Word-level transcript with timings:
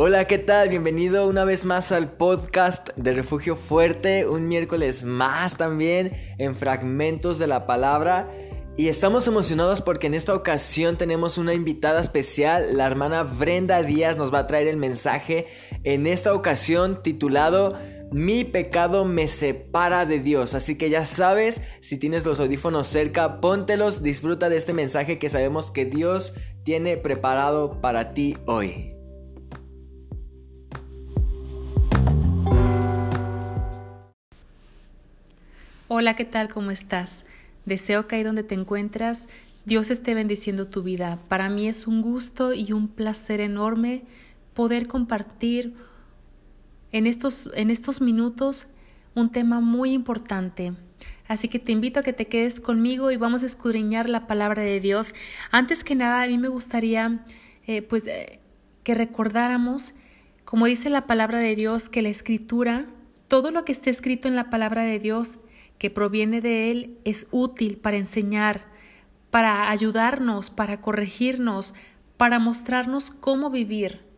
Hola, 0.00 0.28
¿qué 0.28 0.38
tal? 0.38 0.68
Bienvenido 0.68 1.26
una 1.26 1.44
vez 1.44 1.64
más 1.64 1.90
al 1.90 2.12
podcast 2.12 2.90
de 2.94 3.12
Refugio 3.14 3.56
Fuerte, 3.56 4.28
un 4.28 4.46
miércoles 4.46 5.02
más 5.02 5.56
también 5.56 6.12
en 6.38 6.54
Fragmentos 6.54 7.40
de 7.40 7.48
la 7.48 7.66
Palabra. 7.66 8.30
Y 8.76 8.86
estamos 8.86 9.26
emocionados 9.26 9.82
porque 9.82 10.06
en 10.06 10.14
esta 10.14 10.36
ocasión 10.36 10.98
tenemos 10.98 11.36
una 11.36 11.52
invitada 11.52 12.00
especial, 12.00 12.76
la 12.76 12.86
hermana 12.86 13.24
Brenda 13.24 13.82
Díaz 13.82 14.16
nos 14.16 14.32
va 14.32 14.38
a 14.38 14.46
traer 14.46 14.68
el 14.68 14.76
mensaje 14.76 15.48
en 15.82 16.06
esta 16.06 16.32
ocasión 16.32 17.02
titulado 17.02 17.74
mi 18.12 18.44
pecado 18.44 19.04
me 19.04 19.26
separa 19.26 20.06
de 20.06 20.20
Dios. 20.20 20.54
Así 20.54 20.78
que 20.78 20.90
ya 20.90 21.06
sabes, 21.06 21.60
si 21.80 21.98
tienes 21.98 22.24
los 22.24 22.38
audífonos 22.38 22.86
cerca, 22.86 23.40
póntelos, 23.40 24.04
disfruta 24.04 24.48
de 24.48 24.58
este 24.58 24.74
mensaje 24.74 25.18
que 25.18 25.28
sabemos 25.28 25.72
que 25.72 25.86
Dios 25.86 26.36
tiene 26.62 26.96
preparado 26.98 27.80
para 27.80 28.14
ti 28.14 28.36
hoy. 28.46 28.97
Hola, 35.90 36.16
¿qué 36.16 36.26
tal? 36.26 36.50
¿Cómo 36.50 36.70
estás? 36.70 37.24
Deseo 37.64 38.06
que 38.06 38.16
ahí 38.16 38.22
donde 38.22 38.42
te 38.42 38.54
encuentras, 38.54 39.26
Dios 39.64 39.90
esté 39.90 40.12
bendiciendo 40.12 40.66
tu 40.66 40.82
vida. 40.82 41.18
Para 41.28 41.48
mí 41.48 41.66
es 41.66 41.86
un 41.86 42.02
gusto 42.02 42.52
y 42.52 42.72
un 42.72 42.88
placer 42.88 43.40
enorme 43.40 44.02
poder 44.52 44.86
compartir 44.86 45.72
en 46.92 47.06
estos, 47.06 47.48
en 47.54 47.70
estos 47.70 48.02
minutos 48.02 48.66
un 49.14 49.32
tema 49.32 49.60
muy 49.60 49.94
importante. 49.94 50.74
Así 51.26 51.48
que 51.48 51.58
te 51.58 51.72
invito 51.72 52.00
a 52.00 52.02
que 52.02 52.12
te 52.12 52.26
quedes 52.26 52.60
conmigo 52.60 53.10
y 53.10 53.16
vamos 53.16 53.42
a 53.42 53.46
escudriñar 53.46 54.10
la 54.10 54.26
palabra 54.26 54.62
de 54.62 54.80
Dios. 54.80 55.14
Antes 55.50 55.84
que 55.84 55.94
nada, 55.94 56.22
a 56.22 56.26
mí 56.26 56.36
me 56.36 56.48
gustaría 56.48 57.24
eh, 57.66 57.80
pues 57.80 58.06
eh, 58.06 58.40
que 58.82 58.94
recordáramos, 58.94 59.94
como 60.44 60.66
dice 60.66 60.90
la 60.90 61.06
palabra 61.06 61.38
de 61.38 61.56
Dios, 61.56 61.88
que 61.88 62.02
la 62.02 62.10
escritura, 62.10 62.84
todo 63.26 63.50
lo 63.50 63.64
que 63.64 63.72
esté 63.72 63.88
escrito 63.88 64.28
en 64.28 64.36
la 64.36 64.50
palabra 64.50 64.82
de 64.82 64.98
Dios, 64.98 65.38
que 65.78 65.90
proviene 65.90 66.40
de 66.40 66.70
Él, 66.70 66.98
es 67.04 67.26
útil 67.30 67.78
para 67.78 67.96
enseñar, 67.96 68.66
para 69.30 69.70
ayudarnos, 69.70 70.50
para 70.50 70.80
corregirnos, 70.80 71.74
para 72.16 72.38
mostrarnos 72.38 73.10
cómo 73.10 73.50
vivir 73.50 74.08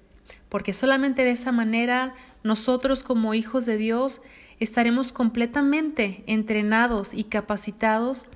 porque 0.50 0.74
solamente 0.74 1.24
de 1.24 1.30
esa 1.30 1.52
manera 1.52 2.12
nosotros 2.42 3.02
como 3.02 3.32
hijos 3.32 3.64
de 3.64 3.78
Dios 3.78 4.20
estaremos 4.58 5.12
completamente 5.12 6.22
entrenados 6.26 7.14
y 7.14 7.24
capacitados 7.24 8.26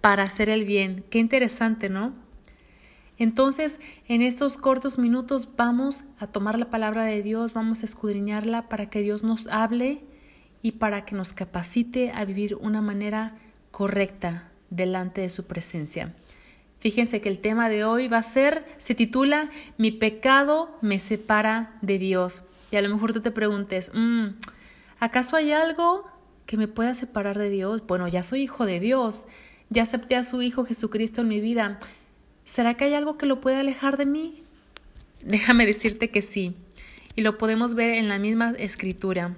para 0.00 0.22
hacer 0.22 0.48
el 0.48 0.64
bien. 0.64 1.04
Qué 1.10 1.18
interesante, 1.18 1.88
¿no? 1.88 2.12
Entonces, 3.16 3.80
en 4.06 4.22
estos 4.22 4.58
cortos 4.58 4.98
minutos 4.98 5.48
vamos 5.56 6.04
a 6.18 6.26
tomar 6.26 6.58
la 6.58 6.68
palabra 6.68 7.04
de 7.04 7.22
Dios, 7.22 7.54
vamos 7.54 7.82
a 7.82 7.86
escudriñarla 7.86 8.68
para 8.68 8.90
que 8.90 9.00
Dios 9.00 9.22
nos 9.22 9.46
hable 9.46 10.04
y 10.64 10.72
para 10.72 11.04
que 11.04 11.14
nos 11.14 11.34
capacite 11.34 12.10
a 12.12 12.24
vivir 12.24 12.56
una 12.58 12.80
manera 12.80 13.36
correcta 13.70 14.48
delante 14.70 15.20
de 15.20 15.28
su 15.28 15.44
presencia. 15.44 16.14
Fíjense 16.78 17.20
que 17.20 17.28
el 17.28 17.38
tema 17.38 17.68
de 17.68 17.84
hoy 17.84 18.08
va 18.08 18.16
a 18.16 18.22
ser, 18.22 18.64
se 18.78 18.94
titula 18.94 19.50
Mi 19.76 19.90
pecado 19.90 20.78
me 20.80 21.00
separa 21.00 21.76
de 21.82 21.98
Dios. 21.98 22.42
Y 22.70 22.76
a 22.76 22.80
lo 22.80 22.88
mejor 22.88 23.12
tú 23.12 23.20
te 23.20 23.30
preguntes, 23.30 23.90
mm, 23.92 24.28
¿acaso 25.00 25.36
hay 25.36 25.52
algo 25.52 26.08
que 26.46 26.56
me 26.56 26.66
pueda 26.66 26.94
separar 26.94 27.38
de 27.38 27.50
Dios? 27.50 27.86
Bueno, 27.86 28.08
ya 28.08 28.22
soy 28.22 28.40
hijo 28.40 28.64
de 28.64 28.80
Dios, 28.80 29.26
ya 29.68 29.82
acepté 29.82 30.16
a 30.16 30.24
su 30.24 30.40
Hijo 30.40 30.64
Jesucristo 30.64 31.20
en 31.20 31.28
mi 31.28 31.40
vida. 31.40 31.78
¿Será 32.46 32.72
que 32.72 32.84
hay 32.84 32.94
algo 32.94 33.18
que 33.18 33.26
lo 33.26 33.42
puede 33.42 33.56
alejar 33.56 33.98
de 33.98 34.06
mí? 34.06 34.42
Déjame 35.22 35.66
decirte 35.66 36.08
que 36.08 36.22
sí. 36.22 36.56
Y 37.16 37.20
lo 37.20 37.36
podemos 37.36 37.74
ver 37.74 37.90
en 37.96 38.08
la 38.08 38.18
misma 38.18 38.54
escritura. 38.56 39.36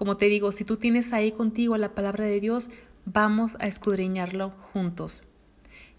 Como 0.00 0.16
te 0.16 0.30
digo, 0.30 0.50
si 0.50 0.64
tú 0.64 0.78
tienes 0.78 1.12
ahí 1.12 1.30
contigo 1.30 1.76
la 1.76 1.94
palabra 1.94 2.24
de 2.24 2.40
Dios, 2.40 2.70
vamos 3.04 3.58
a 3.60 3.66
escudriñarlo 3.66 4.54
juntos. 4.72 5.24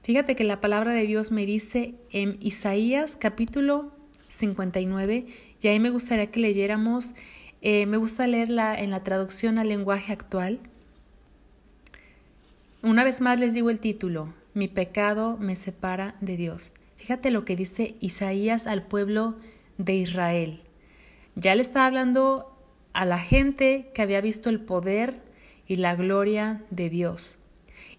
Fíjate 0.02 0.36
que 0.36 0.44
la 0.44 0.60
palabra 0.60 0.92
de 0.92 1.06
Dios 1.06 1.30
me 1.30 1.46
dice 1.46 1.94
en 2.10 2.38
Isaías 2.40 3.16
capítulo 3.16 3.92
59, 4.28 5.28
y 5.62 5.68
ahí 5.68 5.80
me 5.80 5.92
gustaría 5.92 6.32
que 6.32 6.40
leyéramos, 6.40 7.14
eh, 7.62 7.86
me 7.86 7.98
gusta 7.98 8.26
leerla 8.26 8.76
en 8.76 8.90
la 8.90 9.04
traducción 9.04 9.60
al 9.60 9.70
lenguaje 9.70 10.12
actual. 10.12 10.58
Una 12.82 13.04
vez 13.04 13.22
más 13.22 13.38
les 13.38 13.54
digo 13.54 13.70
el 13.70 13.80
título, 13.80 14.34
Mi 14.56 14.68
pecado 14.68 15.38
me 15.38 15.56
separa 15.56 16.16
de 16.22 16.38
Dios. 16.38 16.74
Fíjate 16.98 17.30
lo 17.30 17.46
que 17.46 17.56
dice 17.56 17.98
Isaías 18.00 18.66
al 18.66 18.82
pueblo 18.82 19.36
de 19.78 19.94
Israel. 19.94 20.62
Ya 21.36 21.54
le 21.54 21.62
está 21.62 21.86
hablando 21.86 22.51
a 22.94 23.06
la 23.06 23.20
gente 23.20 23.92
que 23.94 24.02
había 24.02 24.22
visto 24.22 24.50
el 24.50 24.60
poder 24.60 25.22
y 25.68 25.78
la 25.78 25.96
gloria 25.96 26.64
de 26.70 26.90
Dios. 26.90 27.38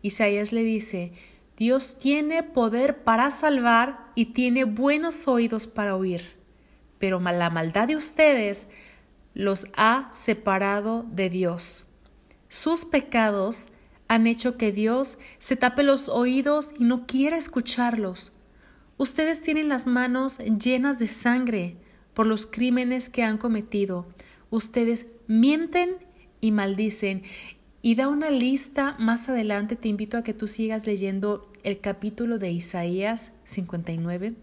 Isaías 0.03 0.53
le 0.53 0.63
dice, 0.65 1.13
Dios 1.57 1.99
tiene 1.99 2.43
poder 2.43 3.05
para 3.05 3.31
salvar 3.31 4.11
y 4.15 4.27
tiene 4.27 4.65
buenos 4.65 5.29
oídos 5.29 5.67
para 5.67 5.97
oír, 5.97 6.37
pero 6.99 7.21
la 7.21 7.51
maldad 7.51 7.89
de 7.89 7.97
ustedes 7.97 8.67
los 9.35 9.67
ha 9.77 10.11
separado 10.13 11.05
de 11.11 11.31
Dios. 11.31 11.85
Sus 12.49 12.85
pecados 12.85 13.69
han 14.09 14.27
hecho 14.27 14.59
que 14.59 14.73
Dios 14.73 15.17
se 15.39 15.57
tape 15.57 15.83
los 15.83 16.09
oídos 16.09 16.75
y 16.79 16.85
no 16.85 17.07
quiera 17.07 17.39
escucharlos. 17.39 18.33
Ustedes 18.99 19.41
tienen 19.41 19.69
las 19.69 19.87
manos 19.87 20.39
llenas 20.39 20.99
de 20.99 21.09
sangre 21.09 21.77
por 22.13 22.27
los 22.27 22.47
crímenes 22.47 23.09
que 23.09 23.23
han 23.23 23.39
cometido. 23.39 24.07
Ustedes 24.53 25.07
mienten 25.29 25.97
y 26.43 26.53
maldicen 26.53 27.23
y 27.81 27.95
da 27.95 28.09
una 28.09 28.31
lista 28.31 28.97
más 28.99 29.31
adelante. 29.31 29.77
Te 29.77 29.89
invito 29.89 30.19
a 30.19 30.23
que 30.23 30.35
tú 30.35 30.47
sigas 30.47 30.87
leyendo 30.87 31.51
el 31.65 31.81
capítulo 31.81 32.39
de 32.39 32.51
Isaías 32.51 33.33
59 33.45 34.35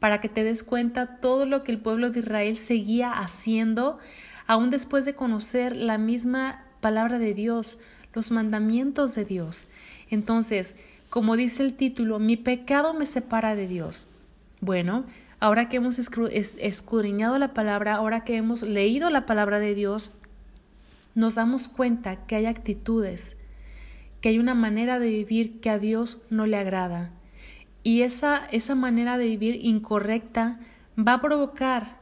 para 0.00 0.20
que 0.20 0.28
te 0.28 0.44
des 0.44 0.64
cuenta 0.64 1.16
todo 1.16 1.46
lo 1.46 1.64
que 1.64 1.72
el 1.72 1.78
pueblo 1.78 2.10
de 2.10 2.20
Israel 2.20 2.58
seguía 2.58 3.10
haciendo, 3.10 3.98
aún 4.46 4.68
después 4.68 5.06
de 5.06 5.14
conocer 5.14 5.74
la 5.74 5.96
misma 5.96 6.66
palabra 6.82 7.18
de 7.18 7.32
Dios, 7.32 7.78
los 8.12 8.30
mandamientos 8.32 9.14
de 9.14 9.24
Dios. 9.24 9.66
Entonces, 10.10 10.74
como 11.08 11.36
dice 11.36 11.62
el 11.62 11.72
título, 11.72 12.18
mi 12.18 12.36
pecado 12.36 12.92
me 12.92 13.06
separa 13.06 13.54
de 13.54 13.66
Dios. 13.66 14.06
Bueno, 14.60 15.04
ahora 15.40 15.68
que 15.68 15.76
hemos 15.76 15.98
escudriñado 15.98 17.38
la 17.38 17.54
palabra, 17.54 17.94
ahora 17.94 18.24
que 18.24 18.36
hemos 18.36 18.62
leído 18.62 19.10
la 19.10 19.26
palabra 19.26 19.58
de 19.58 19.74
Dios, 19.74 20.10
nos 21.14 21.36
damos 21.36 21.68
cuenta 21.68 22.26
que 22.26 22.36
hay 22.36 22.46
actitudes, 22.46 23.36
que 24.20 24.30
hay 24.30 24.38
una 24.38 24.54
manera 24.54 24.98
de 24.98 25.10
vivir 25.10 25.60
que 25.60 25.70
a 25.70 25.78
Dios 25.78 26.22
no 26.30 26.46
le 26.46 26.56
agrada. 26.56 27.10
Y 27.82 28.02
esa, 28.02 28.46
esa 28.50 28.74
manera 28.74 29.18
de 29.18 29.26
vivir 29.26 29.64
incorrecta 29.64 30.58
va 30.98 31.14
a 31.14 31.20
provocar 31.20 31.98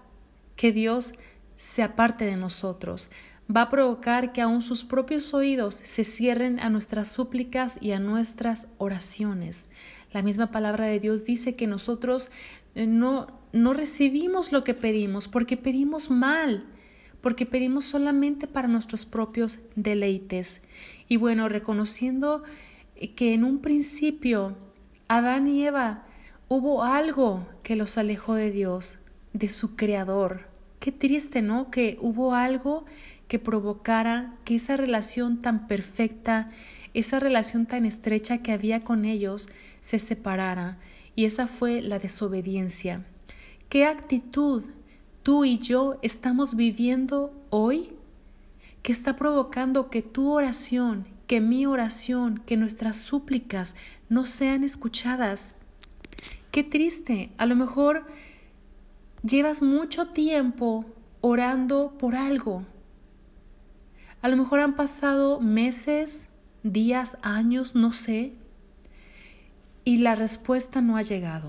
que 0.56 0.72
Dios 0.72 1.14
se 1.56 1.82
aparte 1.82 2.24
de 2.24 2.36
nosotros, 2.36 3.10
va 3.54 3.62
a 3.62 3.70
provocar 3.70 4.32
que 4.32 4.40
aún 4.40 4.62
sus 4.62 4.84
propios 4.84 5.34
oídos 5.34 5.74
se 5.74 6.04
cierren 6.04 6.60
a 6.60 6.70
nuestras 6.70 7.08
súplicas 7.08 7.78
y 7.80 7.92
a 7.92 8.00
nuestras 8.00 8.68
oraciones. 8.78 9.68
La 10.12 10.22
misma 10.22 10.50
palabra 10.50 10.86
de 10.86 11.00
Dios 11.00 11.24
dice 11.24 11.56
que 11.56 11.66
nosotros 11.66 12.30
no, 12.74 13.26
no 13.52 13.72
recibimos 13.72 14.52
lo 14.52 14.64
que 14.64 14.74
pedimos 14.74 15.28
porque 15.28 15.56
pedimos 15.56 16.10
mal 16.10 16.66
porque 17.22 17.46
pedimos 17.46 17.84
solamente 17.84 18.46
para 18.46 18.68
nuestros 18.68 19.06
propios 19.06 19.60
deleites. 19.76 20.62
Y 21.08 21.16
bueno, 21.16 21.48
reconociendo 21.48 22.42
que 23.14 23.32
en 23.32 23.44
un 23.44 23.60
principio 23.60 24.56
Adán 25.08 25.48
y 25.48 25.64
Eva 25.64 26.04
hubo 26.48 26.82
algo 26.82 27.46
que 27.62 27.76
los 27.76 27.96
alejó 27.96 28.34
de 28.34 28.50
Dios, 28.50 28.98
de 29.32 29.48
su 29.48 29.76
Creador. 29.76 30.48
Qué 30.80 30.90
triste, 30.90 31.42
¿no? 31.42 31.70
Que 31.70 31.96
hubo 32.00 32.34
algo 32.34 32.84
que 33.28 33.38
provocara 33.38 34.34
que 34.44 34.56
esa 34.56 34.76
relación 34.76 35.40
tan 35.40 35.68
perfecta, 35.68 36.50
esa 36.92 37.20
relación 37.20 37.66
tan 37.66 37.86
estrecha 37.86 38.38
que 38.38 38.52
había 38.52 38.80
con 38.80 39.04
ellos, 39.04 39.48
se 39.80 40.00
separara. 40.00 40.78
Y 41.14 41.24
esa 41.24 41.46
fue 41.46 41.82
la 41.82 41.98
desobediencia. 41.98 43.04
¿Qué 43.68 43.86
actitud 43.86 44.64
tú 45.22 45.44
y 45.44 45.58
yo 45.58 45.98
estamos 46.02 46.56
viviendo 46.56 47.32
hoy 47.50 47.90
que 48.82 48.92
está 48.92 49.16
provocando 49.16 49.90
que 49.90 50.02
tu 50.02 50.32
oración, 50.32 51.06
que 51.26 51.40
mi 51.40 51.66
oración, 51.66 52.42
que 52.44 52.56
nuestras 52.56 52.96
súplicas 52.96 53.74
no 54.08 54.26
sean 54.26 54.64
escuchadas. 54.64 55.54
Qué 56.50 56.64
triste, 56.64 57.30
a 57.38 57.46
lo 57.46 57.56
mejor 57.56 58.04
llevas 59.22 59.62
mucho 59.62 60.08
tiempo 60.08 60.84
orando 61.20 61.96
por 61.98 62.16
algo. 62.16 62.64
A 64.20 64.28
lo 64.28 64.36
mejor 64.36 64.60
han 64.60 64.76
pasado 64.76 65.40
meses, 65.40 66.26
días, 66.62 67.16
años, 67.22 67.74
no 67.74 67.92
sé, 67.92 68.32
y 69.84 69.98
la 69.98 70.14
respuesta 70.14 70.80
no 70.80 70.96
ha 70.96 71.02
llegado. 71.02 71.48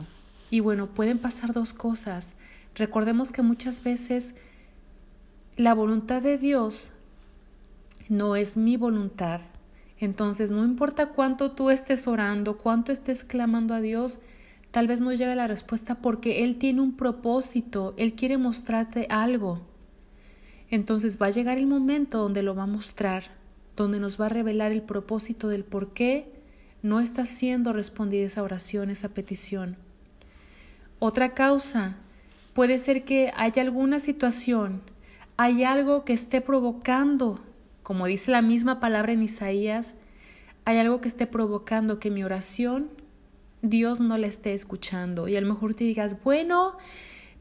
Y 0.50 0.60
bueno, 0.60 0.88
pueden 0.88 1.18
pasar 1.20 1.54
dos 1.54 1.74
cosas 1.74 2.36
Recordemos 2.76 3.32
que 3.32 3.44
muchas 3.44 3.84
veces 3.84 4.34
la 5.56 5.76
voluntad 5.76 6.22
de 6.24 6.38
Dios 6.38 6.92
no 8.10 8.36
es 8.36 8.58
mi 8.58 8.78
voluntad. 8.78 9.42
Entonces, 10.00 10.50
no 10.50 10.66
importa 10.66 11.08
cuánto 11.08 11.52
tú 11.52 11.70
estés 11.70 12.08
orando, 12.08 12.58
cuánto 12.58 12.92
estés 12.92 13.24
clamando 13.24 13.76
a 13.76 13.82
Dios, 13.82 14.20
tal 14.72 14.88
vez 14.88 15.02
no 15.02 15.14
llegue 15.14 15.36
la 15.36 15.48
respuesta 15.48 15.96
porque 15.96 16.44
Él 16.44 16.58
tiene 16.58 16.82
un 16.82 16.98
propósito, 16.98 17.94
Él 17.98 18.14
quiere 18.14 18.38
mostrarte 18.38 19.06
algo. 19.10 19.62
Entonces 20.72 21.22
va 21.22 21.28
a 21.28 21.32
llegar 21.32 21.60
el 21.60 21.68
momento 21.68 22.18
donde 22.18 22.42
lo 22.42 22.56
va 22.56 22.64
a 22.64 22.68
mostrar, 22.68 23.26
donde 23.76 24.00
nos 24.00 24.20
va 24.20 24.26
a 24.26 24.30
revelar 24.30 24.72
el 24.72 24.82
propósito 24.82 25.48
del 25.48 25.64
por 25.64 25.94
qué 25.94 26.42
no 26.84 27.00
está 27.00 27.26
siendo 27.26 27.74
respondida 27.74 28.28
esa 28.28 28.44
oración, 28.44 28.92
esa 28.92 29.10
petición. 29.10 29.78
Otra 31.00 31.34
causa 31.34 31.96
puede 32.54 32.78
ser 32.78 33.04
que 33.04 33.32
haya 33.36 33.64
alguna 33.64 33.98
situación, 33.98 34.82
hay 35.38 35.64
algo 35.64 36.06
que 36.06 36.14
esté 36.14 36.40
provocando 36.40 37.42
como 37.84 38.08
dice 38.08 38.32
la 38.32 38.42
misma 38.42 38.80
palabra 38.80 39.12
en 39.12 39.22
Isaías, 39.22 39.94
hay 40.66 40.78
algo 40.78 41.02
que 41.02 41.10
esté 41.10 41.28
provocando 41.28 42.00
que 42.00 42.10
mi 42.10 42.24
oración 42.24 42.90
Dios 43.62 44.00
no 44.00 44.18
la 44.18 44.28
esté 44.28 44.54
escuchando. 44.54 45.28
Y 45.28 45.36
a 45.36 45.42
lo 45.42 45.48
mejor 45.48 45.76
te 45.76 45.84
digas, 45.84 46.22
bueno, 46.24 46.78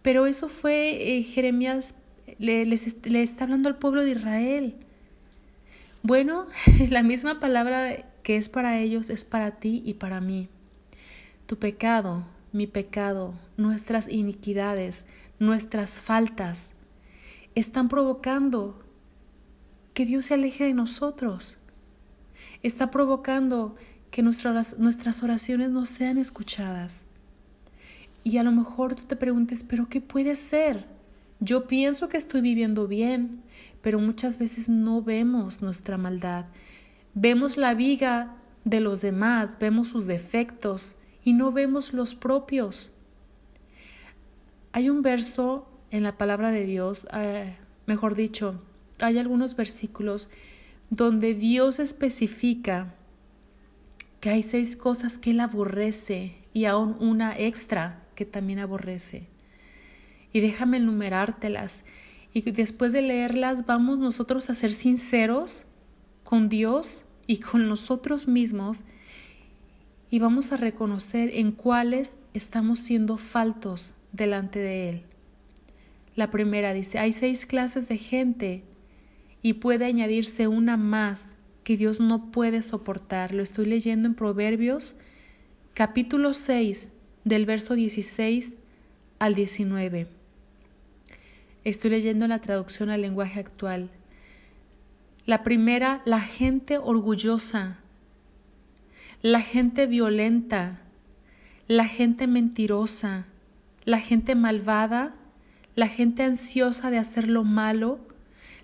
pero 0.03 0.27
eso 0.27 0.49
fue 0.49 1.17
eh, 1.17 1.23
Jeremías, 1.23 1.95
le, 2.39 2.65
le 2.65 3.23
está 3.23 3.45
hablando 3.45 3.69
al 3.69 3.77
pueblo 3.77 4.05
de 4.05 4.11
Israel. 4.13 4.75
Bueno, 6.03 6.47
la 6.91 7.03
misma 7.03 7.41
palabra 7.41 8.05
que 8.23 8.37
es 8.37 8.49
para 8.49 8.79
ellos 8.79 9.11
es 9.11 9.25
para 9.25 9.53
ti 9.53 9.83
y 9.85 9.95
para 9.95 10.21
mí. 10.21 10.49
Tu 11.47 11.59
pecado, 11.59 12.25
mi 12.53 12.67
pecado, 12.67 13.35
nuestras 13.57 14.09
iniquidades, 14.09 15.07
nuestras 15.39 16.01
faltas, 16.01 16.73
están 17.55 17.89
provocando 17.89 18.83
que 19.95 20.07
Dios 20.07 20.27
se 20.27 20.35
aleje 20.35 20.65
de 20.65 20.75
nosotros. 20.75 21.59
Está 22.63 22.91
provocando 22.91 23.77
que 24.11 24.23
nuestras, 24.23 24.79
nuestras 24.79 25.23
oraciones 25.23 25.71
no 25.71 25.87
sean 25.87 26.19
escuchadas. 26.19 27.05
Y 28.25 28.39
a 28.39 28.45
lo 28.45 28.53
mejor 28.53 28.95
tú 28.95 29.03
te 29.05 29.17
preguntes, 29.17 29.65
pero 29.65 29.89
¿qué 29.89 30.01
puede 30.01 30.35
ser? 30.35 30.87
Yo 31.41 31.67
pienso 31.67 32.09
que 32.09 32.19
estoy 32.19 32.41
viviendo 32.41 32.87
bien, 32.87 33.43
pero 33.81 33.99
muchas 33.99 34.39
veces 34.39 34.69
no 34.69 35.03
vemos 35.03 35.61
nuestra 35.61 35.99
maldad. 35.99 36.47
Vemos 37.15 37.57
la 37.57 37.75
viga 37.75 38.37
de 38.65 38.81
los 38.81 39.03
demás, 39.03 39.57
vemos 39.59 39.89
sus 39.89 40.07
defectos 40.07 40.97
y 41.23 41.35
no 41.35 41.53
vemos 41.53 41.93
los 41.93 42.15
propios. 42.15 42.93
Hay 44.73 44.89
un 44.89 45.03
verso 45.03 45.69
en 45.91 46.03
la 46.03 46.17
palabra 46.17 46.51
de 46.51 46.65
Dios, 46.65 47.07
eh, 47.13 47.57
mejor 47.87 48.15
dicho, 48.15 48.63
hay 48.99 49.19
algunos 49.19 49.57
versículos 49.57 50.31
donde 50.89 51.35
Dios 51.35 51.79
especifica 51.79 52.95
que 54.21 54.31
hay 54.31 54.43
seis 54.43 54.77
cosas 54.77 55.19
que 55.19 55.33
Él 55.33 55.41
aborrece 55.41 56.37
y 56.53 56.65
aún 56.67 56.97
una 57.01 57.37
extra 57.37 58.05
que 58.15 58.25
también 58.25 58.59
aborrece. 58.59 59.27
Y 60.33 60.41
déjame 60.41 60.79
enumerártelas. 60.79 61.85
Y 62.33 62.51
después 62.53 62.93
de 62.93 63.03
leerlas 63.03 63.67
vamos 63.67 63.99
nosotros 63.99 64.49
a 64.49 64.55
ser 64.55 64.73
sinceros 64.73 65.67
con 66.33 66.49
Dios 66.49 67.05
y 67.27 67.41
con 67.41 67.69
nosotros 67.69 68.27
mismos 68.27 68.85
y 70.09 70.19
vamos 70.19 70.51
a 70.51 70.57
reconocer 70.57 71.29
en 71.35 71.53
cuáles 71.53 72.17
estamos 72.33 72.79
siendo 72.79 73.19
faltos 73.19 73.93
delante 74.13 74.59
de 74.59 74.89
Él. 74.89 75.03
La 76.17 76.31
primera 76.31 76.73
dice, 76.73 76.99
hay 76.99 77.13
seis 77.13 77.45
clases 77.45 77.87
de 77.89 77.99
gente 77.99 78.65
y 79.43 79.53
puede 79.53 79.85
añadirse 79.85 80.49
una 80.49 80.79
más 80.79 81.35
que 81.65 81.77
Dios 81.77 82.01
no 82.01 82.31
puede 82.33 82.63
soportar. 82.63 83.35
Lo 83.35 83.43
estoy 83.43 83.67
leyendo 83.67 84.09
en 84.09 84.15
Proverbios 84.15 84.95
capítulo 85.75 86.33
6 86.33 86.89
del 87.25 87.45
verso 87.45 87.75
16 87.75 88.55
al 89.19 89.35
19. 89.35 90.07
Estoy 91.65 91.91
leyendo 91.91 92.27
la 92.27 92.41
traducción 92.41 92.89
al 92.89 93.03
lenguaje 93.03 93.39
actual. 93.39 93.91
La 95.25 95.45
primera, 95.45 96.03
la 96.05 96.21
gente 96.21 96.79
orgullosa, 96.79 97.79
la 99.23 99.41
gente 99.41 99.87
violenta, 99.87 100.81
la 101.69 101.87
gente 101.87 102.27
mentirosa, 102.27 103.27
la 103.85 104.01
gente 104.01 104.35
malvada, 104.35 105.15
la 105.77 105.89
gente 105.89 106.25
ansiosa 106.25 106.91
de 106.91 106.99
hacer 106.99 107.29
lo 107.29 107.45
malo, 107.45 108.01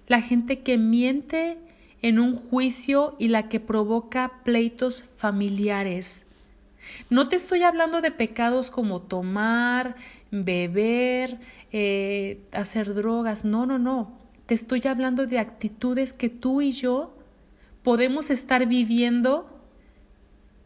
la 0.08 0.20
gente 0.20 0.60
que 0.60 0.78
miente 0.78 1.58
en 2.02 2.18
un 2.18 2.34
juicio 2.34 3.14
y 3.18 3.28
la 3.28 3.48
que 3.48 3.60
provoca 3.60 4.40
pleitos 4.44 5.04
familiares. 5.16 6.26
No 7.10 7.28
te 7.28 7.36
estoy 7.36 7.62
hablando 7.62 8.00
de 8.00 8.10
pecados 8.10 8.70
como 8.70 9.00
tomar, 9.00 9.96
beber, 10.30 11.38
eh, 11.70 12.40
hacer 12.52 12.94
drogas, 12.94 13.44
no, 13.44 13.66
no, 13.66 13.78
no. 13.78 14.10
Te 14.48 14.54
estoy 14.54 14.80
hablando 14.88 15.28
de 15.28 15.38
actitudes 15.38 16.12
que 16.12 16.28
tú 16.28 16.60
y 16.60 16.72
yo 16.72 17.14
podemos 17.84 18.30
estar 18.30 18.66
viviendo 18.66 19.48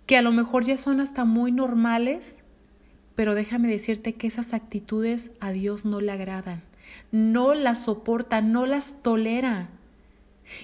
que 0.06 0.16
a 0.16 0.22
lo 0.22 0.32
mejor 0.32 0.64
ya 0.64 0.78
son 0.78 1.00
hasta 1.00 1.26
muy 1.26 1.52
normales, 1.52 2.38
pero 3.14 3.34
déjame 3.34 3.68
decirte 3.68 4.14
que 4.14 4.26
esas 4.26 4.54
actitudes 4.54 5.30
a 5.40 5.52
Dios 5.52 5.84
no 5.84 6.00
le 6.00 6.12
agradan 6.12 6.62
no 7.10 7.54
las 7.54 7.84
soporta, 7.84 8.40
no 8.40 8.66
las 8.66 9.02
tolera. 9.02 9.68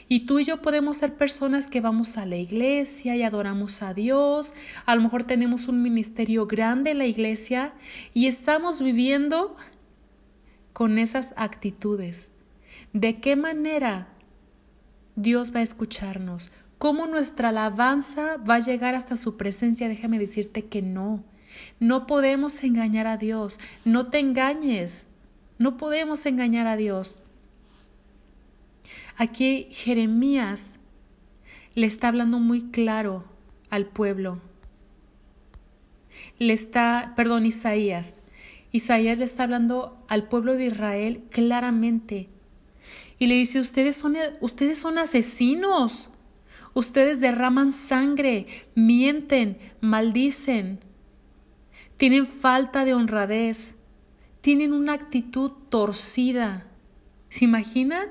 Y 0.08 0.26
tú 0.26 0.38
y 0.38 0.44
yo 0.44 0.60
podemos 0.60 0.98
ser 0.98 1.14
personas 1.14 1.68
que 1.68 1.80
vamos 1.80 2.16
a 2.16 2.26
la 2.26 2.36
iglesia 2.36 3.16
y 3.16 3.22
adoramos 3.22 3.80
a 3.82 3.94
Dios, 3.94 4.52
a 4.84 4.94
lo 4.96 5.02
mejor 5.02 5.24
tenemos 5.24 5.68
un 5.68 5.82
ministerio 5.82 6.46
grande 6.46 6.90
en 6.90 6.98
la 6.98 7.06
iglesia 7.06 7.72
y 8.12 8.26
estamos 8.26 8.82
viviendo 8.82 9.56
con 10.72 10.98
esas 10.98 11.32
actitudes. 11.36 12.28
¿De 12.92 13.20
qué 13.20 13.36
manera 13.36 14.08
Dios 15.16 15.54
va 15.54 15.60
a 15.60 15.64
escucharnos? 15.64 16.50
¿Cómo 16.78 17.06
nuestra 17.06 17.48
alabanza 17.48 18.36
va 18.36 18.56
a 18.56 18.60
llegar 18.60 18.94
hasta 18.94 19.16
su 19.16 19.36
presencia? 19.36 19.88
Déjame 19.88 20.18
decirte 20.18 20.66
que 20.66 20.80
no. 20.80 21.24
No 21.80 22.06
podemos 22.06 22.62
engañar 22.62 23.06
a 23.06 23.16
Dios. 23.16 23.58
No 23.84 24.08
te 24.08 24.20
engañes. 24.20 25.06
No 25.58 25.76
podemos 25.76 26.24
engañar 26.26 26.66
a 26.66 26.76
Dios. 26.76 27.18
Aquí 29.16 29.66
Jeremías 29.72 30.76
le 31.74 31.86
está 31.86 32.08
hablando 32.08 32.38
muy 32.38 32.70
claro 32.70 33.24
al 33.70 33.86
pueblo. 33.86 34.40
Le 36.38 36.52
está, 36.52 37.14
perdón, 37.16 37.44
Isaías. 37.44 38.16
Isaías 38.70 39.18
le 39.18 39.24
está 39.24 39.42
hablando 39.42 40.04
al 40.08 40.28
pueblo 40.28 40.54
de 40.54 40.66
Israel 40.66 41.24
claramente. 41.30 42.28
Y 43.18 43.26
le 43.26 43.34
dice, 43.34 43.60
ustedes 43.60 43.96
son, 43.96 44.16
ustedes 44.40 44.78
son 44.78 44.98
asesinos. 44.98 46.08
Ustedes 46.74 47.20
derraman 47.20 47.72
sangre, 47.72 48.46
mienten, 48.74 49.58
maldicen. 49.80 50.80
Tienen 51.96 52.26
falta 52.26 52.84
de 52.84 52.94
honradez 52.94 53.74
tienen 54.40 54.72
una 54.72 54.94
actitud 54.94 55.50
torcida. 55.68 56.66
¿Se 57.28 57.44
imaginan? 57.44 58.08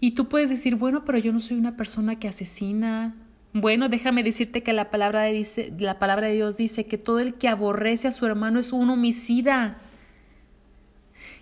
Y 0.00 0.12
tú 0.12 0.28
puedes 0.28 0.48
decir, 0.48 0.76
bueno, 0.76 1.04
pero 1.04 1.18
yo 1.18 1.32
no 1.32 1.40
soy 1.40 1.58
una 1.58 1.76
persona 1.76 2.18
que 2.18 2.28
asesina. 2.28 3.14
Bueno, 3.52 3.88
déjame 3.88 4.22
decirte 4.22 4.62
que 4.62 4.72
la 4.72 4.90
palabra 4.90 5.22
de, 5.22 5.32
dice, 5.32 5.72
la 5.78 5.98
palabra 5.98 6.28
de 6.28 6.34
Dios 6.34 6.56
dice 6.56 6.86
que 6.86 6.98
todo 6.98 7.18
el 7.18 7.34
que 7.34 7.48
aborrece 7.48 8.08
a 8.08 8.12
su 8.12 8.24
hermano 8.26 8.60
es 8.60 8.72
un 8.72 8.88
homicida. 8.88 9.78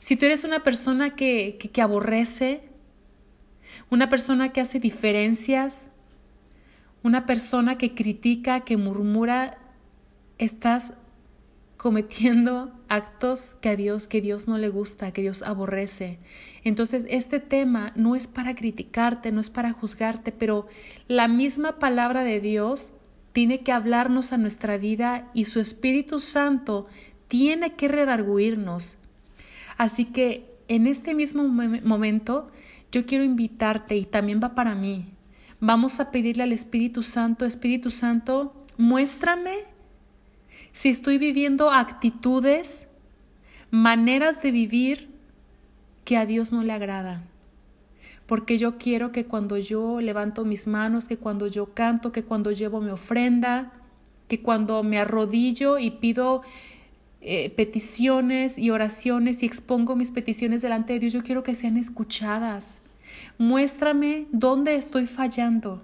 Si 0.06 0.14
tú 0.14 0.26
eres 0.26 0.44
una 0.44 0.62
persona 0.62 1.16
que, 1.16 1.58
que, 1.58 1.82
aborrece, 1.82 2.60
una 3.90 4.08
persona 4.08 4.52
que 4.52 4.60
hace 4.60 4.78
diferencias, 4.78 5.90
una 7.02 7.26
persona 7.26 7.76
que 7.76 7.92
critica, 7.92 8.60
que 8.60 8.76
murmura, 8.76 9.58
estás 10.38 10.92
cometiendo 11.76 12.72
actos 12.88 13.56
que 13.60 13.70
a 13.70 13.74
Dios, 13.74 14.06
que 14.06 14.20
Dios 14.20 14.46
no 14.46 14.58
le 14.58 14.68
gusta, 14.68 15.10
que 15.10 15.22
Dios 15.22 15.42
aborrece. 15.42 16.20
Entonces, 16.62 17.04
este 17.10 17.40
tema 17.40 17.92
no 17.96 18.14
es 18.14 18.28
para 18.28 18.54
criticarte, 18.54 19.32
no 19.32 19.40
es 19.40 19.50
para 19.50 19.72
juzgarte, 19.72 20.30
pero 20.30 20.68
la 21.08 21.26
misma 21.26 21.80
palabra 21.80 22.22
de 22.22 22.40
Dios 22.40 22.92
tiene 23.32 23.64
que 23.64 23.72
hablarnos 23.72 24.32
a 24.32 24.38
nuestra 24.38 24.78
vida 24.78 25.32
y 25.34 25.46
su 25.46 25.58
Espíritu 25.58 26.20
Santo 26.20 26.86
tiene 27.26 27.74
que 27.74 27.88
redarguirnos. 27.88 28.98
Así 29.76 30.06
que 30.06 30.56
en 30.68 30.86
este 30.86 31.14
mismo 31.14 31.44
momento 31.44 32.50
yo 32.92 33.06
quiero 33.06 33.24
invitarte 33.24 33.96
y 33.96 34.04
también 34.04 34.40
va 34.42 34.54
para 34.54 34.74
mí. 34.74 35.06
Vamos 35.60 36.00
a 36.00 36.10
pedirle 36.10 36.42
al 36.42 36.52
Espíritu 36.52 37.02
Santo, 37.02 37.44
Espíritu 37.44 37.90
Santo, 37.90 38.54
muéstrame 38.76 39.54
si 40.72 40.90
estoy 40.90 41.16
viviendo 41.16 41.70
actitudes, 41.70 42.86
maneras 43.70 44.42
de 44.42 44.50
vivir 44.50 45.08
que 46.04 46.18
a 46.18 46.26
Dios 46.26 46.52
no 46.52 46.62
le 46.62 46.72
agradan. 46.72 47.24
Porque 48.26 48.58
yo 48.58 48.76
quiero 48.76 49.10
que 49.12 49.24
cuando 49.24 49.56
yo 49.56 50.00
levanto 50.00 50.44
mis 50.44 50.66
manos, 50.66 51.08
que 51.08 51.16
cuando 51.16 51.46
yo 51.46 51.72
canto, 51.72 52.12
que 52.12 52.24
cuando 52.24 52.52
llevo 52.52 52.80
mi 52.80 52.90
ofrenda, 52.90 53.72
que 54.28 54.42
cuando 54.42 54.82
me 54.82 54.98
arrodillo 54.98 55.78
y 55.78 55.90
pido 55.92 56.42
eh, 57.20 57.50
peticiones 57.50 58.58
y 58.58 58.70
oraciones 58.70 59.42
y 59.42 59.46
expongo 59.46 59.96
mis 59.96 60.10
peticiones 60.10 60.62
delante 60.62 60.92
de 60.92 61.00
Dios, 61.00 61.12
yo 61.12 61.22
quiero 61.22 61.42
que 61.42 61.54
sean 61.54 61.76
escuchadas. 61.76 62.80
Muéstrame 63.38 64.26
dónde 64.32 64.76
estoy 64.76 65.06
fallando. 65.06 65.82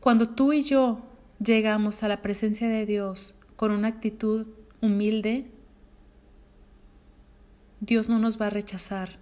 Cuando 0.00 0.28
tú 0.28 0.52
y 0.52 0.62
yo 0.62 1.00
llegamos 1.42 2.02
a 2.02 2.08
la 2.08 2.20
presencia 2.20 2.68
de 2.68 2.86
Dios 2.86 3.34
con 3.56 3.72
una 3.72 3.88
actitud 3.88 4.46
humilde, 4.80 5.46
Dios 7.80 8.08
no 8.08 8.18
nos 8.18 8.40
va 8.40 8.46
a 8.46 8.50
rechazar. 8.50 9.18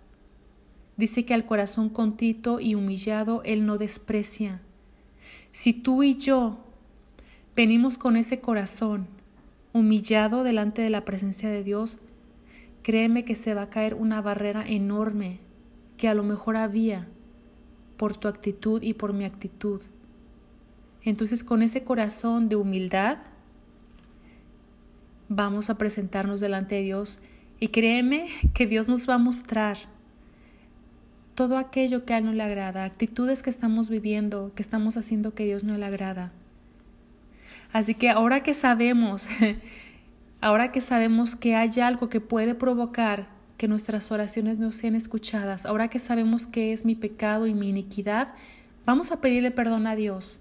Dice 0.96 1.24
que 1.24 1.34
al 1.34 1.46
corazón 1.46 1.88
contito 1.88 2.60
y 2.60 2.74
humillado 2.74 3.42
Él 3.44 3.64
no 3.64 3.78
desprecia. 3.78 4.60
Si 5.52 5.72
tú 5.72 6.02
y 6.02 6.16
yo 6.16 6.58
venimos 7.54 7.98
con 7.98 8.16
ese 8.16 8.40
corazón 8.40 9.06
humillado 9.72 10.44
delante 10.44 10.82
de 10.82 10.90
la 10.90 11.04
presencia 11.04 11.48
de 11.48 11.64
Dios, 11.64 11.98
créeme 12.82 13.24
que 13.24 13.34
se 13.34 13.54
va 13.54 13.62
a 13.62 13.70
caer 13.70 13.94
una 13.94 14.20
barrera 14.20 14.64
enorme 14.66 15.38
que 15.96 16.08
a 16.08 16.14
lo 16.14 16.22
mejor 16.22 16.56
había 16.56 17.08
por 17.96 18.16
tu 18.16 18.28
actitud 18.28 18.82
y 18.82 18.94
por 18.94 19.12
mi 19.12 19.24
actitud. 19.24 19.80
Entonces 21.04 21.44
con 21.44 21.62
ese 21.62 21.84
corazón 21.84 22.48
de 22.48 22.56
humildad 22.56 23.18
vamos 25.28 25.70
a 25.70 25.78
presentarnos 25.78 26.40
delante 26.40 26.76
de 26.76 26.82
Dios 26.82 27.20
y 27.60 27.68
créeme 27.68 28.26
que 28.54 28.66
Dios 28.66 28.88
nos 28.88 29.08
va 29.08 29.14
a 29.14 29.18
mostrar 29.18 29.78
todo 31.34 31.56
aquello 31.56 32.04
que 32.04 32.12
a 32.12 32.18
Él 32.18 32.24
no 32.26 32.32
le 32.32 32.42
agrada, 32.42 32.84
actitudes 32.84 33.42
que 33.42 33.50
estamos 33.50 33.88
viviendo, 33.88 34.52
que 34.54 34.62
estamos 34.62 34.96
haciendo 34.96 35.34
que 35.34 35.44
Dios 35.44 35.64
no 35.64 35.76
le 35.76 35.86
agrada. 35.86 36.32
Así 37.72 37.94
que 37.94 38.10
ahora 38.10 38.42
que 38.42 38.54
sabemos, 38.54 39.26
ahora 40.40 40.72
que 40.72 40.80
sabemos 40.80 41.36
que 41.36 41.54
hay 41.54 41.80
algo 41.80 42.08
que 42.08 42.20
puede 42.20 42.54
provocar 42.54 43.28
que 43.56 43.68
nuestras 43.68 44.10
oraciones 44.10 44.58
no 44.58 44.72
sean 44.72 44.94
escuchadas, 44.94 45.66
ahora 45.66 45.88
que 45.88 45.98
sabemos 45.98 46.46
que 46.46 46.72
es 46.72 46.84
mi 46.84 46.94
pecado 46.94 47.46
y 47.46 47.54
mi 47.54 47.68
iniquidad, 47.68 48.34
vamos 48.84 49.12
a 49.12 49.20
pedirle 49.20 49.50
perdón 49.50 49.86
a 49.86 49.94
Dios 49.94 50.40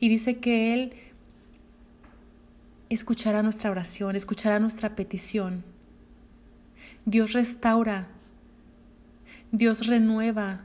y 0.00 0.08
dice 0.08 0.38
que 0.38 0.74
Él 0.74 0.92
escuchará 2.90 3.42
nuestra 3.42 3.70
oración, 3.70 4.16
escuchará 4.16 4.58
nuestra 4.58 4.96
petición. 4.96 5.64
Dios 7.06 7.32
restaura, 7.32 8.08
Dios 9.52 9.86
renueva. 9.86 10.62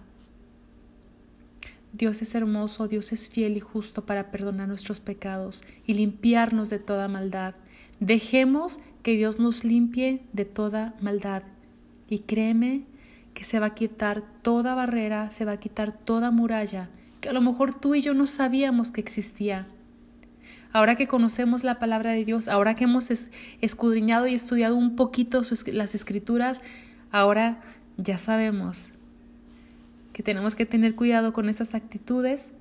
Dios 1.93 2.21
es 2.21 2.35
hermoso, 2.35 2.87
Dios 2.87 3.11
es 3.11 3.29
fiel 3.29 3.57
y 3.57 3.59
justo 3.59 4.05
para 4.05 4.31
perdonar 4.31 4.67
nuestros 4.67 4.99
pecados 4.99 5.63
y 5.85 5.95
limpiarnos 5.95 6.69
de 6.69 6.79
toda 6.79 7.07
maldad. 7.07 7.55
Dejemos 7.99 8.79
que 9.03 9.15
Dios 9.15 9.39
nos 9.39 9.63
limpie 9.63 10.21
de 10.33 10.45
toda 10.45 10.95
maldad. 11.01 11.43
Y 12.09 12.19
créeme 12.19 12.83
que 13.33 13.43
se 13.43 13.59
va 13.59 13.67
a 13.67 13.75
quitar 13.75 14.23
toda 14.41 14.75
barrera, 14.75 15.31
se 15.31 15.45
va 15.45 15.53
a 15.53 15.59
quitar 15.59 15.91
toda 15.91 16.31
muralla 16.31 16.89
que 17.19 17.29
a 17.29 17.33
lo 17.33 17.41
mejor 17.41 17.73
tú 17.73 17.95
y 17.95 18.01
yo 18.01 18.13
no 18.13 18.27
sabíamos 18.27 18.91
que 18.91 19.01
existía. 19.01 19.67
Ahora 20.71 20.95
que 20.95 21.07
conocemos 21.07 21.63
la 21.63 21.79
palabra 21.79 22.11
de 22.11 22.25
Dios, 22.25 22.47
ahora 22.47 22.75
que 22.75 22.83
hemos 22.83 23.09
escudriñado 23.61 24.27
y 24.27 24.35
estudiado 24.35 24.75
un 24.75 24.95
poquito 24.95 25.41
las 25.67 25.95
escrituras, 25.95 26.61
ahora 27.11 27.61
ya 27.97 28.17
sabemos 28.17 28.91
que 30.19 30.23
tenemos 30.23 30.53
que 30.53 30.65
tener 30.65 30.95
cuidado 30.95 31.31
con 31.31 31.47
esas 31.47 31.73
actitudes 31.73 32.51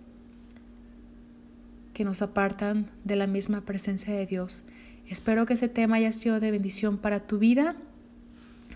que 1.93 2.05
nos 2.05 2.23
apartan 2.23 2.89
de 3.03 3.17
la 3.17 3.27
misma 3.27 3.63
presencia 3.63 4.15
de 4.15 4.27
Dios. 4.27 4.63
Espero 5.09 5.45
que 5.45 5.55
ese 5.55 5.67
tema 5.69 5.97
haya 5.97 6.13
sido 6.13 6.39
de 6.39 6.53
bendición 6.53 6.99
para 6.99 7.27
tu 7.27 7.41
vida. 7.41 7.75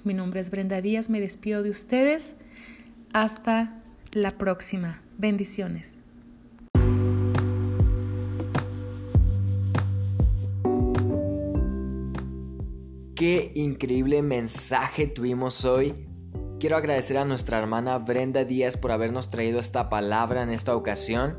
Mi 0.02 0.14
nombre 0.14 0.40
es 0.40 0.50
Brenda 0.50 0.80
Díaz, 0.80 1.10
me 1.10 1.20
despido 1.20 1.62
de 1.62 1.70
ustedes. 1.70 2.34
Hasta 3.12 3.80
la 4.14 4.36
próxima. 4.36 5.00
Bendiciones. 5.16 5.96
Qué 13.14 13.52
increíble 13.54 14.22
mensaje 14.22 15.06
tuvimos 15.06 15.64
hoy. 15.64 15.94
Quiero 16.62 16.76
agradecer 16.76 17.18
a 17.18 17.24
nuestra 17.24 17.58
hermana 17.58 17.98
Brenda 17.98 18.44
Díaz 18.44 18.76
por 18.76 18.92
habernos 18.92 19.30
traído 19.30 19.58
esta 19.58 19.88
palabra 19.88 20.44
en 20.44 20.50
esta 20.50 20.76
ocasión. 20.76 21.36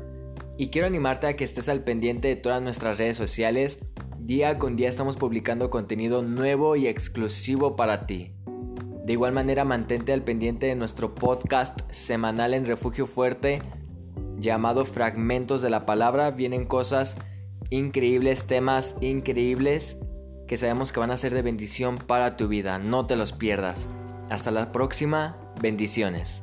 Y 0.58 0.68
quiero 0.68 0.86
animarte 0.86 1.26
a 1.26 1.34
que 1.34 1.44
estés 1.44 1.70
al 1.70 1.82
pendiente 1.82 2.28
de 2.28 2.36
todas 2.36 2.60
nuestras 2.60 2.98
redes 2.98 3.16
sociales. 3.16 3.78
Día 4.18 4.58
con 4.58 4.76
día 4.76 4.90
estamos 4.90 5.16
publicando 5.16 5.70
contenido 5.70 6.20
nuevo 6.20 6.76
y 6.76 6.88
exclusivo 6.88 7.74
para 7.74 8.06
ti. 8.06 8.32
De 9.06 9.14
igual 9.14 9.32
manera, 9.32 9.64
mantente 9.64 10.12
al 10.12 10.24
pendiente 10.24 10.66
de 10.66 10.76
nuestro 10.76 11.14
podcast 11.14 11.80
semanal 11.90 12.52
en 12.52 12.66
Refugio 12.66 13.06
Fuerte 13.06 13.62
llamado 14.36 14.84
Fragmentos 14.84 15.62
de 15.62 15.70
la 15.70 15.86
Palabra. 15.86 16.32
Vienen 16.32 16.66
cosas 16.66 17.16
increíbles, 17.70 18.44
temas 18.44 18.98
increíbles 19.00 19.96
que 20.46 20.58
sabemos 20.58 20.92
que 20.92 21.00
van 21.00 21.12
a 21.12 21.16
ser 21.16 21.32
de 21.32 21.40
bendición 21.40 21.96
para 21.96 22.36
tu 22.36 22.46
vida. 22.46 22.78
No 22.78 23.06
te 23.06 23.16
los 23.16 23.32
pierdas. 23.32 23.88
Hasta 24.34 24.50
la 24.50 24.72
próxima. 24.72 25.36
Bendiciones. 25.60 26.42